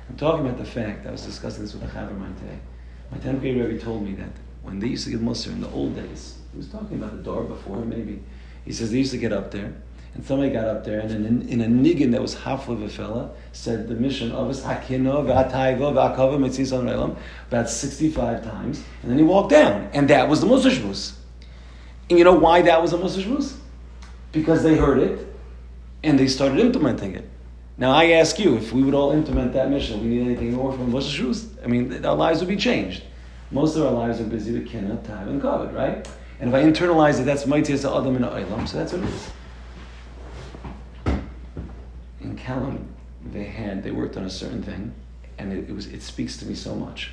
[0.08, 2.58] I'm talking about the fact, I was discussing this with a Chaver mine today.
[3.12, 5.70] My 10th grade Rebbe told me that when they used to give Musr in the
[5.70, 8.20] old days, he was talking about the door before, maybe.
[8.64, 9.72] He says they used to get up there,
[10.14, 12.88] and somebody got up there, and in, in a niggin that was half of a
[12.88, 15.24] fella, said the mission of us hakino
[16.38, 17.16] mitzis
[17.48, 21.14] about 65 times, and then he walked down, and that was the Musa Shvus.
[22.10, 23.54] And you know why that was the Musa Shvus?
[24.32, 25.26] Because they heard it,
[26.02, 27.28] and they started implementing it.
[27.78, 30.72] Now I ask you, if we would all implement that mission, we need anything more
[30.72, 31.48] from Musa Shvus?
[31.64, 33.02] I mean, our lives would be changed.
[33.50, 36.06] Most of our lives are busy with kinna, time, and kavod, right?
[36.38, 39.30] And if I internalize it, that's Maitzias Adam in Olam, so that's what it is.
[42.42, 42.84] Kelm,
[43.24, 44.92] they had, they worked on a certain thing,
[45.38, 47.10] and it, it, was, it speaks to me so much.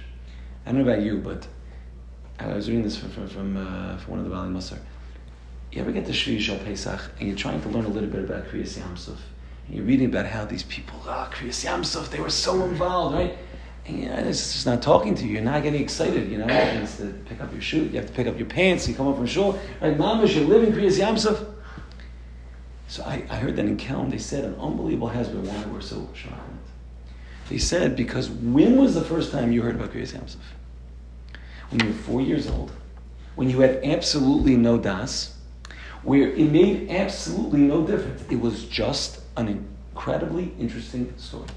[0.65, 1.48] I don't know about you, but
[2.39, 4.80] I was reading this from, from, from, uh, from one of the Bali Musar.
[5.72, 8.24] You ever get to Shri Shal Pesach, and you're trying to learn a little bit
[8.24, 9.18] about Kriyas Yamsuf,
[9.68, 13.15] and you're reading about how these people, ah, oh, Kriyas Yamsuf, they were so involved,
[13.15, 13.38] right?
[13.86, 15.34] And, you know, it's just not talking to you.
[15.34, 16.32] You're not getting excited.
[16.32, 17.86] You know, you have to pick up your shoe.
[17.86, 18.88] You have to pick up your pants.
[18.88, 19.60] You come up from shul.
[19.82, 21.59] Right, mamish, you're living Kriyas Yamsuf.
[22.89, 25.47] So I, I heard that in Kelm, they said an unbelievable husband.
[25.47, 26.41] Why we're so shocked.
[27.47, 30.38] They said because when was the first time you heard about Kriyas Yamsuf?
[31.69, 32.71] When you were four years old,
[33.36, 35.38] when you had absolutely no das,
[36.02, 38.23] where it made absolutely no difference.
[38.28, 39.47] It was just an
[39.93, 41.47] incredibly interesting story.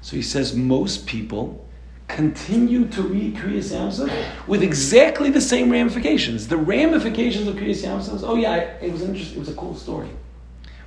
[0.00, 1.68] So he says most people
[2.08, 4.10] continue to read Kriyas Yamsuf
[4.48, 6.48] with exactly the same ramifications.
[6.48, 10.08] The ramifications of Kriyas Yamsuf oh yeah, it was interesting, it was a cool story.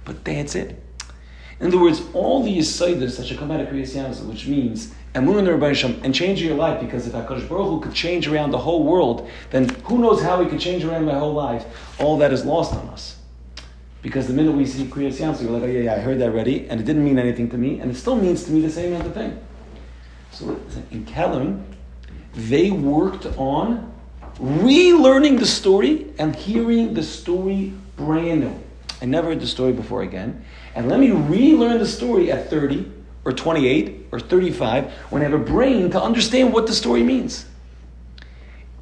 [0.06, 0.82] But that's it.
[1.60, 4.94] In other words, all the Yisaidas that should come out of Kriyas Yamsuf, which means
[5.16, 8.58] Emun and and changing your life, because if HaKadosh Baruch Hu could change around the
[8.58, 11.66] whole world, then who knows how he could change around my whole life?
[12.00, 13.18] All that is lost on us.
[14.02, 16.30] Because the minute we see Kriyas Yamsuf, we're like, oh yeah, yeah, I heard that
[16.30, 18.70] already, and it didn't mean anything to me, and it still means to me the
[18.70, 19.40] same other thing.
[20.32, 21.64] So in Kelm,
[22.34, 23.94] they worked on
[24.40, 28.63] relearning the story and hearing the story brand new.
[29.04, 30.46] I never heard the story before again.
[30.76, 32.90] And let me relearn the story at 30
[33.26, 37.46] or 28 or 35 when I have a brain to understand what the story means.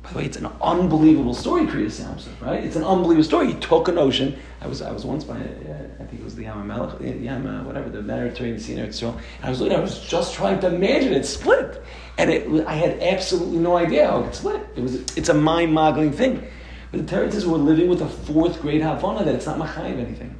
[0.03, 2.63] By the way, it's an unbelievable story, Kriyas Yamsuf, right?
[2.63, 3.47] It's an unbelievable story.
[3.47, 4.37] He took an ocean.
[4.61, 7.47] I was, I was once by, uh, I think it was the Yam Melech, Yam,
[7.47, 9.19] uh, whatever, the Mediterranean Sea Israel.
[9.37, 11.81] And I was looking, I was just trying to imagine it split.
[12.19, 14.61] And it, I had absolutely no idea how it split.
[14.75, 16.47] It was, it's a mind-boggling thing.
[16.91, 20.35] But the Teretzes were living with a fourth grade Havana that it's not Machayev anything.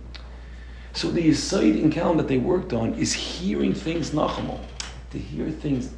[0.94, 4.60] So the Yisoid in Kelm that they worked on is hearing things Nachamal.
[5.12, 5.90] To hear things.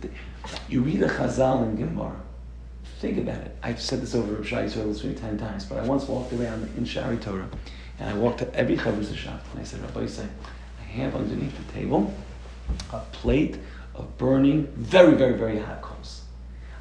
[0.69, 2.19] You read a Chazal in Gemara
[3.03, 3.53] Think about it.
[3.61, 6.73] I've said this over Shai Yisrael this week ten times, but I once walked around
[6.77, 7.49] in Shari Torah,
[7.99, 10.25] and I walked to every Chavrusa Shaft, and I said, Rabbi say,
[10.79, 12.13] I have underneath the table
[12.93, 13.57] a plate
[13.93, 16.21] of burning, very, very, very hot coals.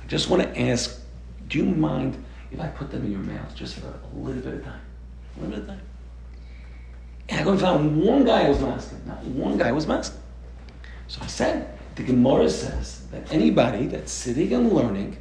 [0.01, 1.01] I just want to ask,
[1.49, 4.55] do you mind if I put them in your mouth just for a little bit
[4.55, 4.81] of time?
[5.37, 5.81] A little bit of time.
[7.29, 9.01] And I go and find one guy was masking.
[9.07, 10.21] Not one guy was masking.
[11.09, 15.17] So I said, the Gemara says that anybody that's sitting and learning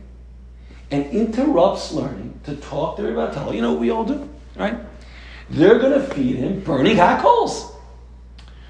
[0.89, 4.75] and interrupts learning to talk to Rebbe you know what we all do, right?
[5.49, 7.73] They're going to feed him burning hot coals.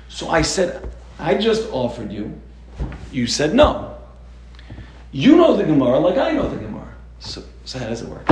[0.10, 2.40] So I said, I just offered you.
[3.12, 3.98] You said no.
[5.12, 6.94] You know the Gemara like I know the Gemara.
[7.20, 8.28] So, so how does it work?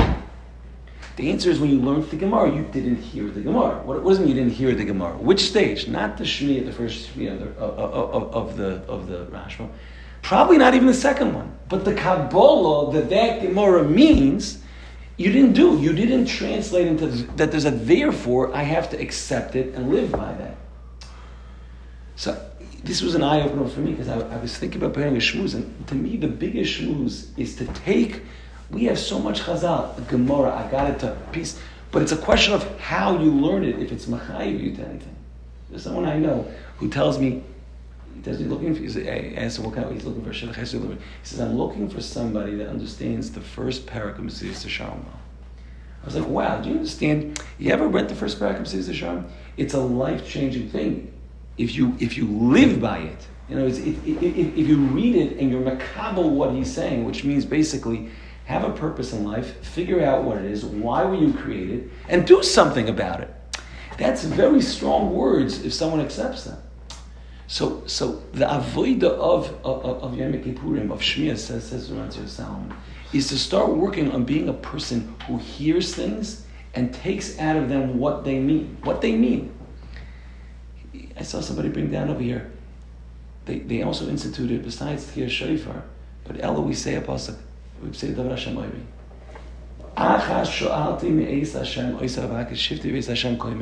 [1.20, 3.82] The answer is when you learned the Gemara, you didn't hear the Gemara.
[3.84, 5.18] What, it mean you didn't hear the Gemara?
[5.18, 5.86] Which stage?
[5.86, 9.70] Not the Shmi at the first Shmi of the, of, of the, of the Rashba.
[10.22, 11.60] Probably not even the second one.
[11.68, 14.64] But the Kabbalah that that Gemara means,
[15.18, 15.78] you didn't do.
[15.78, 20.14] You didn't translate into that there's a therefore, I have to accept it and live
[20.14, 20.56] by that.
[22.16, 22.50] So
[22.86, 25.20] this was an eye opener for me because I, I, was thinking about preparing a
[25.20, 28.22] shmooze, and to me, the biggest shmooze is to take.
[28.72, 30.56] We have so much Chazal, Gemara.
[30.56, 31.60] I got it to piece,
[31.92, 33.80] but it's a question of how you learn it.
[33.80, 35.16] If it's machayiv you to anything.
[35.70, 37.44] There's someone I know who tells me.
[38.16, 39.00] He tells me looking for.
[39.00, 39.88] I eh, asked him what kind.
[39.88, 40.32] Of, he's looking for.
[40.32, 40.46] He
[41.24, 45.04] says I'm looking for somebody that understands the first parak of Mesilas Yesharim.
[46.02, 47.42] I was like, wow, do you understand?
[47.58, 49.30] You ever read the first parak of Mesilas Yesharim?
[49.58, 51.12] It's a life changing thing
[51.60, 55.38] if you if you live by it, you know, if, if, if you read it
[55.38, 58.10] and you're makabel what he's saying, which means basically
[58.50, 62.26] have a purpose in life, figure out what it is, why were you created, and
[62.26, 63.32] do something about it.
[64.00, 66.58] That's very strong words if someone accepts them.
[67.46, 72.76] So, so the avoida of of, of Yom Kippurim of Shmiya says says Rav Salomon
[73.14, 77.70] is to start working on being a person who hears things and takes out of
[77.70, 78.78] them what they mean.
[78.82, 79.54] What they mean.
[81.16, 82.52] I saw somebody bring down over here.
[83.46, 85.84] They, they also instituted, besides Tkir Shofar,
[86.24, 87.38] but Ella, we say a pasuk.
[87.82, 88.84] We say Davar Hashem Oyri.
[89.96, 93.54] Achas sho'alti me'eis Hashem oisa avakis shifti Hashem koi.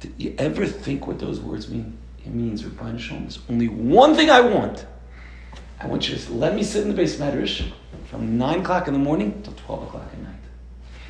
[0.00, 1.96] Did you ever think what those words mean?
[2.24, 4.86] It means, Rabbi Shalom, there's only one thing I want.
[5.80, 7.70] I want you to let me sit in the base medrash
[8.06, 10.34] from 9 o'clock in the morning till 12 o'clock at night.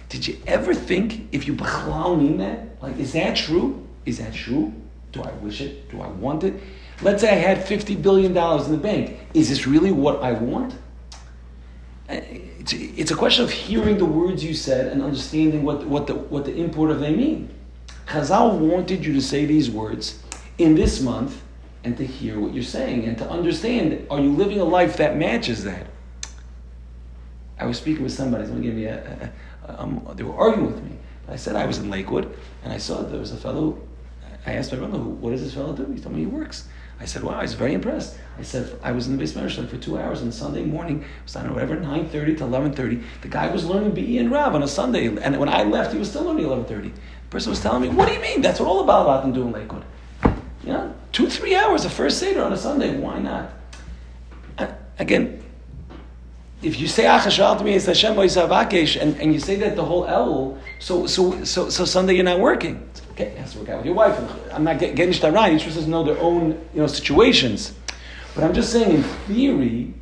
[0.08, 3.87] Did you ever think, if you b'chlal mean that, like, is that true?
[4.06, 4.72] Is that true?
[5.12, 5.90] Do I wish it?
[5.90, 6.54] Do I want it?
[7.02, 9.18] Let's say I had $50 billion in the bank.
[9.34, 10.74] Is this really what I want?
[12.08, 12.20] Uh,
[12.70, 16.44] it's a question of hearing the words you said and understanding what, what, the, what
[16.44, 17.54] the import of they mean.
[18.06, 20.22] Chazal wanted you to say these words
[20.58, 21.42] in this month
[21.84, 25.16] and to hear what you're saying and to understand are you living a life that
[25.16, 25.86] matches that?
[27.58, 29.32] I was speaking with somebody, someone gave me a,
[29.66, 30.96] a, a um, they were arguing with me.
[31.28, 33.78] I said I was in Lakewood and I saw there was a fellow
[34.48, 35.84] I asked my brother, what does this fellow do?
[35.92, 36.66] He told me he works.
[36.98, 38.18] I said, wow, I was very impressed.
[38.38, 41.02] I said, I was in the basement for two hours on Sunday morning.
[41.02, 43.04] It was, I don't know, whatever, 9.30 to 11.30.
[43.20, 44.16] The guy was learning B.E.
[44.18, 45.06] and Rav on a Sunday.
[45.06, 46.66] And when I left, he was still learning 11.30.
[46.66, 46.90] The
[47.28, 48.40] person was telling me, what do you mean?
[48.40, 49.84] That's what all about about them doing Lakewood.
[50.64, 52.98] You know, two, three hours, the first Seder on a Sunday.
[52.98, 53.52] Why not?
[54.98, 55.44] again,
[56.62, 60.06] if you say Achashal to me it's Hashem and, and you say that the whole
[60.06, 62.88] El, so so so so Sunday you're not working.
[63.18, 64.16] Okay, it has to work out with your wife.
[64.52, 65.52] I'm not getting, getting that right.
[65.52, 67.74] Each person doesn't know their own you know, situations.
[68.33, 69.94] But I'm just saying, in theory,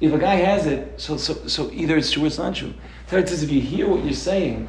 [0.00, 2.74] if a guy has it, so, so, so either it's true or it's not true.
[3.06, 4.66] Third says, if you hear what you're saying,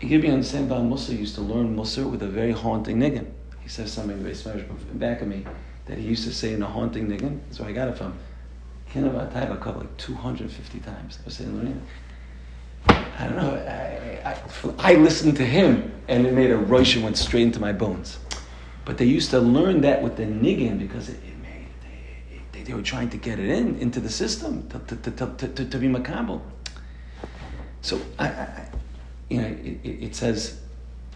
[0.00, 3.30] it can be understand about Musa used to learn Musa with a very haunting niggin.
[3.60, 5.44] He says something very special back of me
[5.84, 7.40] that he used to say in a haunting niggin.
[7.48, 8.14] That's where I got it from.
[8.90, 11.18] Kinnavat Taiva like 250 times.
[11.20, 11.84] I was saying
[12.88, 13.54] I don't know.
[13.54, 17.60] I, I, I, listened to him, and it made a rush and went straight into
[17.60, 18.18] my bones.
[18.84, 22.64] But they used to learn that with the niggin because it, it made they, they,
[22.64, 25.78] they, were trying to get it in into the system to, to, to, to, to,
[25.78, 26.40] be makabel.
[27.80, 28.68] So I, I,
[29.28, 30.60] you know, it, it, it says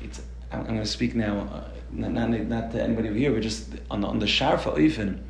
[0.01, 0.23] it's.
[0.53, 4.07] I'm, going to speak now, uh, not, not, to anybody here, but just on the,
[4.07, 5.21] on the Sharfa Oifen,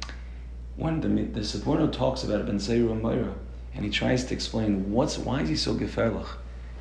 [0.77, 3.35] when the the Seforno talks about Ben Zayru Moira,
[3.77, 6.27] and he tries to explain what's why is he so geferlich.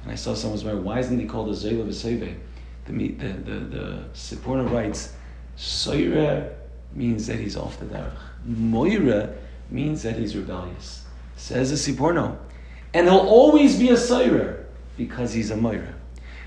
[0.03, 2.37] And I saw someone's wondering why isn't he called a Zayla V'Seve?
[2.85, 5.13] The the the the Seforno writes,
[5.57, 6.53] Soira
[6.93, 8.13] means that he's off the derech.
[8.45, 9.33] Moira
[9.69, 11.03] means that he's rebellious.
[11.35, 12.37] Says the Seforno.
[12.93, 14.63] And he'll always be a Soira
[14.95, 15.93] because he's a Moira.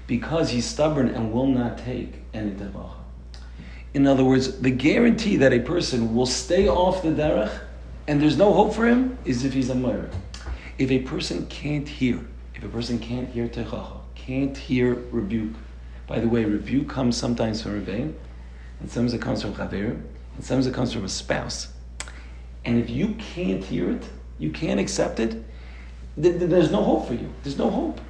[0.06, 2.94] Because he's stubborn and will not take any devacha.
[3.92, 7.52] In other words, the guarantee that a person will stay off the derech
[8.06, 10.08] and there's no hope for him is if he's a Moira.
[10.78, 15.54] If a person can't hear, if a person can't hear techacha, can't hear rebuke,
[16.06, 18.14] by the way, rebuke comes sometimes from Rebbein,
[18.78, 20.00] and sometimes it comes from Chaver,
[20.36, 21.72] and sometimes it comes from a spouse.
[22.64, 24.04] And if you can't hear it,
[24.38, 25.32] you can't accept it,
[26.22, 27.28] th- th- there's no hope for you.
[27.42, 28.00] There's no hope.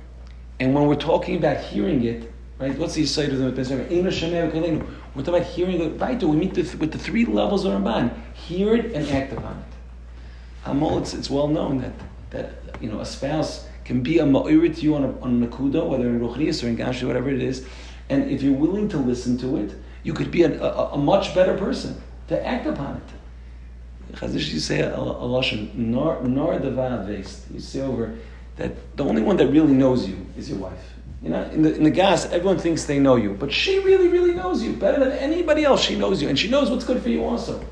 [0.61, 5.35] And when we're talking about hearing it, right, what's the side of the We're talking
[5.35, 5.98] about hearing it.
[5.98, 8.12] Right, we meet the, with the three levels of Ramban.
[8.35, 10.68] Hear it and act upon it.
[10.68, 11.94] Amol, it's, it's well known that
[12.30, 15.46] that you know a spouse can be a ma'irit to you on a, on a
[15.46, 17.66] nakuda, whether in ruchnias or in gashi, whatever it is,
[18.10, 21.34] and if you're willing to listen to it, you could be a, a, a much
[21.34, 24.16] better person to act upon it.
[24.16, 27.44] Chazish, you say a, lashon nor nor vest.
[27.52, 28.16] You say over
[28.56, 30.94] that the only one that really knows you is your wife.
[31.22, 34.08] You know, in the in the gas, everyone thinks they know you, but she really,
[34.08, 35.82] really knows you better than anybody else.
[35.82, 37.62] She knows you, and she knows what's good for you also.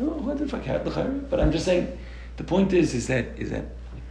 [0.00, 1.96] Oh, what I can't But I'm just saying,
[2.36, 3.66] the point is, is that is that,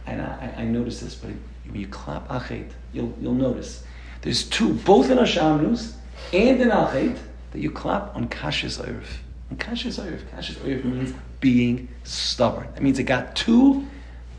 [0.06, 1.30] and I, I notice this, but
[1.66, 3.84] when you clap achet, you'll you'll notice
[4.22, 5.94] there's two, both in Hashamnus
[6.32, 7.18] and in achet,
[7.50, 9.04] that you clap on kashis erev.
[9.50, 12.68] And kashis erev, kashis erev means being stubborn.
[12.74, 13.86] That means it got two.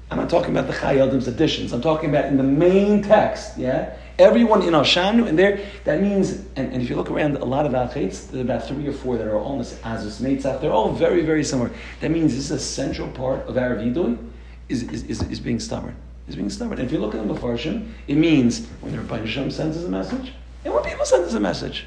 [0.10, 1.74] I'm not talking about the Chayadim's additions.
[1.74, 3.58] I'm talking about in the main text.
[3.58, 6.44] Yeah, everyone in Ashamnu, and there that means.
[6.56, 9.18] And, and if you look around, a lot of achets, there's about three or four
[9.18, 10.62] that are almost Azus Meitzach.
[10.62, 11.72] They're all very, very similar.
[12.02, 14.18] That means this is a central part of our vidui,
[14.70, 15.96] is, is, is, is being stubborn.
[16.28, 16.80] Is being stubborn.
[16.80, 19.84] And if you look at the Mepharshim, it means when the Rebbeinu Shem sends us
[19.84, 21.86] a message, and when people send us a message.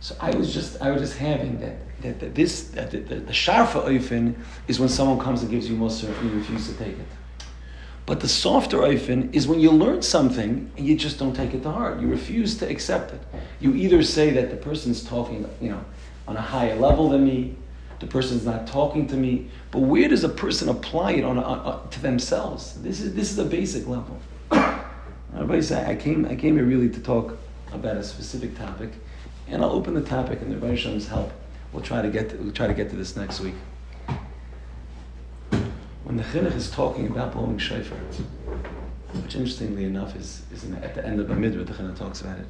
[0.00, 3.14] So I was just, I was just having that, that, that this, that the, the,
[3.14, 4.34] the sharfa oifen
[4.66, 7.06] is when someone comes and gives you mussar and you refuse to take it.
[8.04, 11.62] But the softer oifen is when you learn something and you just don't take it
[11.62, 12.00] to heart.
[12.00, 13.20] You refuse to accept it.
[13.60, 15.84] You either say that the person's talking, you know,
[16.26, 17.56] on a higher level than me,
[18.00, 21.42] the person's not talking to me, but where does a person apply it on, a,
[21.42, 22.74] a, to themselves?
[22.82, 24.20] This is, this is a basic level.
[25.34, 27.38] Everybody say, I came, I came here really to talk
[27.72, 28.90] about a specific topic
[29.48, 31.30] and I'll open the topic, and the Rebbe Shem's help,
[31.72, 33.54] we'll try to get to, we'll try to get to this next week.
[36.12, 41.06] When the chinuch is talking about blowing shofar, which interestingly enough is, is at the
[41.06, 42.48] end of the midrash, the chinuch talks about it.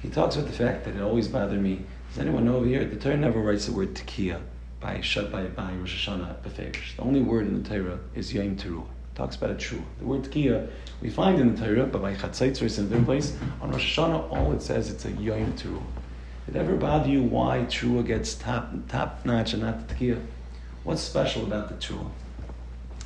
[0.00, 1.84] He talks about the fact that it always bothered me.
[2.10, 2.84] Does anyone know over here?
[2.84, 4.40] The Torah never writes the word tekiah
[4.78, 5.02] by
[5.32, 6.94] by by Rosh Hashanah beferish.
[6.94, 8.86] The only word in the Torah is yom teruah.
[9.16, 9.82] Talks about a true.
[9.98, 10.70] The word tekiah
[11.02, 13.36] we find in the Torah, but by chatzaitzor is in a place.
[13.60, 15.82] On Rosh Hashanah, all it says it's a yom teruah.
[16.46, 20.18] Did it ever bother you why Trua gets top, top notch and not the?
[20.84, 22.08] What's special about the Trua?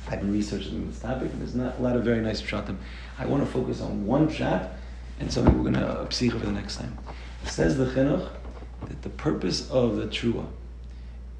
[0.07, 2.77] I've been researching this topic, and there's not a lot of very nice pshatim.
[3.17, 4.71] I want to focus on one pshat,
[5.19, 6.97] and so we're going to psich for the next time.
[7.43, 8.29] It says the chinuch
[8.87, 10.45] that the purpose of the Trua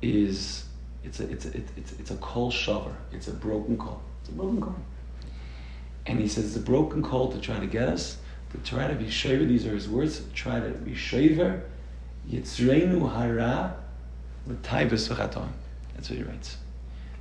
[0.02, 0.66] is
[1.04, 2.96] it's a, it's a, it's, it's a kol shaver.
[3.12, 4.02] It's a broken call.
[4.22, 4.76] It's a broken call.
[6.08, 8.18] And he says it's a broken call to try to get us,
[8.52, 11.64] to try to be shaver, these are his words, try to be shaver
[12.30, 13.76] Yitzreinu hara
[14.48, 15.50] l'taivus v'chaton.
[15.94, 16.58] That's what he writes.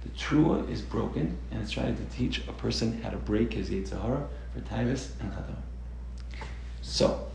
[0.05, 3.71] The trua is broken, and it's trying to teach a person how to break his
[3.71, 5.57] Yitzhahara for taivus and chaton.
[6.83, 7.27] So,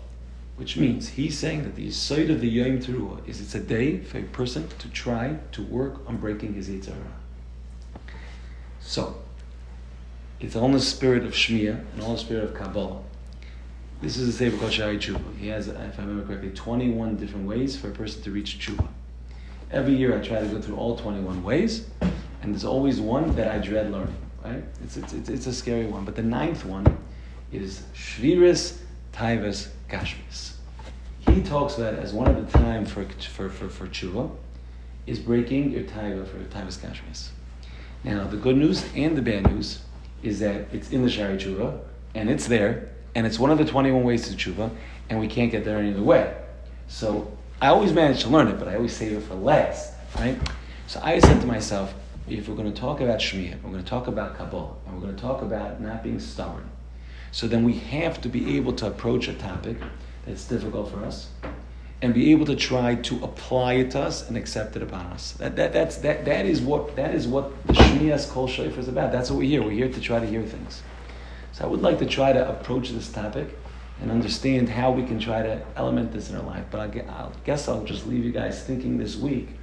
[0.56, 4.00] which means he's saying that the side of the Yom Teruah is it's a day
[4.00, 7.14] for a person to try to work on breaking his Yitzhahara.
[8.80, 9.16] So,
[10.40, 13.02] it's all in the spirit of Shmiya and all the spirit of Kabbalah.
[14.02, 15.38] This is the Sefer called Shaarei Tshuva.
[15.38, 18.88] He has, if I remember correctly, 21 different ways for a person to reach Tshuva.
[19.72, 21.88] Every year I try to go through all 21 ways,
[22.42, 24.64] and there's always one that I dread learning, right?
[24.84, 26.06] It's, it's, it's, a scary one.
[26.06, 26.98] But the ninth one
[27.52, 28.78] is Shviris
[29.14, 30.54] Taivas Kashmis.
[31.28, 34.32] He talks about as one of the time for, for, for, for Tshuva
[35.06, 37.30] is breaking your Taiva for Taivas Gashmis.
[38.04, 39.82] Now, the good news and the bad news
[40.24, 41.80] is that it's in the Shaarei Tshuva,
[42.16, 44.70] and it's there, and it's one of the 21 ways to tshuva,
[45.10, 46.36] and we can't get there any other way.
[46.88, 50.38] So I always manage to learn it, but I always save it for last, right?
[50.88, 51.94] So I said to myself,
[52.38, 55.02] if we're going to talk about Shmiya, we're going to talk about Kabbalah, and we're
[55.02, 56.70] going to talk about not being stubborn,
[57.32, 59.78] so then we have to be able to approach a topic
[60.26, 61.30] that's difficult for us,
[62.02, 65.34] and be able to try to apply it to us and accept it upon us.
[65.34, 68.88] That, that, that's, that, that, is what, that is what the Shmiyas Kol Shofar is
[68.88, 69.12] about.
[69.12, 69.62] That's what we're here.
[69.62, 70.82] We're here to try to hear things.
[71.52, 73.50] So I would like to try to approach this topic
[74.02, 76.64] and understand how we can try to element this in our life.
[76.72, 79.59] But I guess I'll just leave you guys thinking this week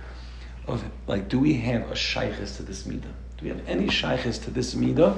[0.66, 3.02] of like, do we have a shaykhis to this midah?
[3.02, 5.16] Do we have any shaykhis to this midah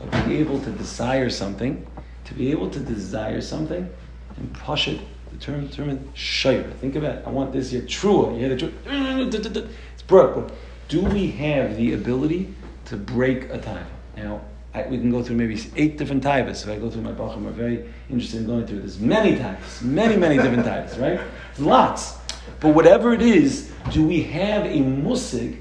[0.00, 1.86] of being able to desire something,
[2.24, 3.88] to be able to desire something
[4.36, 5.00] and push it,
[5.32, 6.72] determine, determine shayr.
[6.74, 7.24] Think about it.
[7.26, 8.32] I want this here, true.
[8.34, 8.72] You hear the true?
[8.86, 10.50] It's broke.
[10.88, 12.54] Do we have the ability
[12.86, 13.86] to break a time?
[14.16, 14.40] Now,
[14.74, 16.62] I, we can go through maybe eight different types.
[16.62, 18.98] If I go through my Bacham, we're very interested in going through this.
[18.98, 21.20] Many types, many, many different types, right?
[21.58, 22.18] Lots.
[22.60, 25.60] But whatever it is, do we have a musig,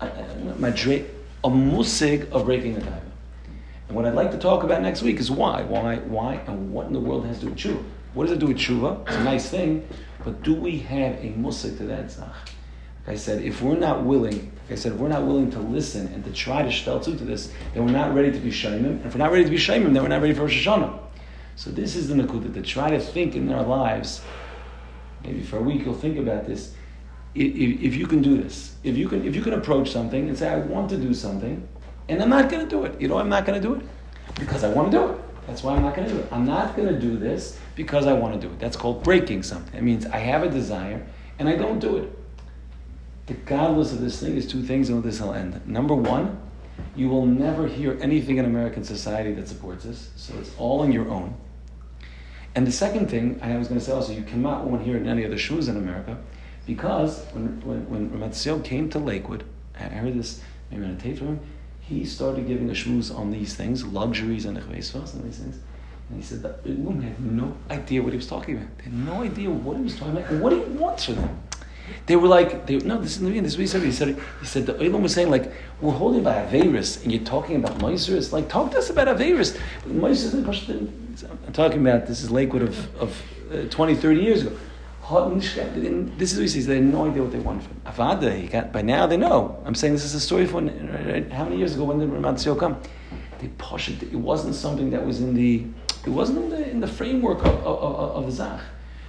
[0.00, 3.12] a, a musig of breaking the time?
[3.88, 6.86] And what I'd like to talk about next week is why, why, why, and what
[6.86, 7.84] in the world has to do with tshuva.
[8.14, 9.06] What does it do with tshuva?
[9.06, 9.86] It's a nice thing,
[10.24, 12.34] but do we have a musig to that zach?
[13.06, 15.60] Like I said, if we're not willing like I said, if we're not willing to
[15.60, 18.84] listen and to try to shtelzu to this, then we're not ready to be shaymim.
[18.84, 20.98] And if we're not ready to be shaymim, then we're not ready for Rosh Hashanah.
[21.54, 24.22] So this is the nakuda to try to think in our lives.
[25.26, 26.74] Maybe for a week you'll think about this.
[27.34, 30.38] if, if you can do this, if you can, if you can approach something and
[30.38, 31.66] say, I want to do something,
[32.08, 33.00] and I'm not going to do it.
[33.00, 33.86] You know, I'm not going to do it
[34.38, 35.20] because I want to do it.
[35.46, 36.28] That's why I'm not going to do it.
[36.32, 38.58] I'm not going to do this because I want to do it.
[38.58, 39.76] That's called breaking something.
[39.76, 41.06] It means I have a desire
[41.38, 42.18] and I don't do it.
[43.26, 45.60] The godless of this thing is two things, and with this I'll end.
[45.66, 46.40] Number one,
[46.94, 50.92] you will never hear anything in American society that supports this, so it's all on
[50.92, 51.34] your own.
[52.56, 55.26] And the second thing, I was going to say also, you cannot won't in any
[55.26, 56.16] other shoes in America,
[56.66, 59.44] because when, when, when Rav Matisyahu came to Lakewood,
[59.78, 60.40] I heard this
[60.70, 61.40] maybe on a tape from him,
[61.80, 65.58] he started giving a shmooze on these things, luxuries and echveisvas and these things.
[66.08, 68.78] And he said that the woman had no idea what he was talking about.
[68.78, 71.42] They had no idea what he was talking about what he wants for them.
[72.06, 73.82] They were like, they, no, this is this is what he said.
[73.82, 75.52] He said, he said the Olam was saying like,
[75.82, 78.16] we're holding by Averis and you're talking about Meiser.
[78.16, 79.58] It's like, talk to us about Averis.
[79.84, 80.32] Meiser
[81.24, 84.56] I'm talking about, this is Lakewood of, of uh, 20, 30 years ago.
[85.08, 86.66] This is what he says.
[86.66, 88.36] They had no idea what they wanted from Avada.
[88.36, 89.06] He got by now.
[89.06, 89.62] They know.
[89.64, 90.68] I'm saying this is a story from
[91.30, 92.80] how many years ago when did Rav Matisyahu come?
[93.38, 94.02] They pushed it.
[94.02, 95.64] It wasn't something that was in the.
[96.04, 98.60] It wasn't in the in the framework of, of, of, Zach.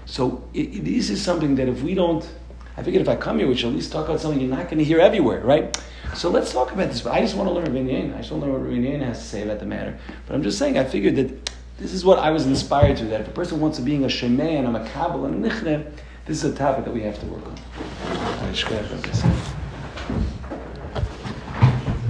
[0.06, 2.28] So it, it, this is something that if we don't,
[2.76, 4.66] I figured if I come here, we should at least talk about something you're not
[4.66, 5.76] going to hear everywhere, right?
[6.14, 7.06] So let's talk about this.
[7.08, 9.26] I just want to learn Rabbi I just want to learn what Rabbi has to
[9.26, 9.98] say about the matter.
[10.28, 13.22] But I'm just saying, I figured that this is what I was inspired to, that
[13.22, 15.92] if a person wants to be a shemay and a makabel and a nichne,
[16.26, 17.56] this is a topic that we have to work on.